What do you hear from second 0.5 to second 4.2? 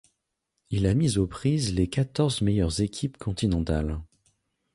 Il a mis aux prises les quatorze meilleures équipes continentales.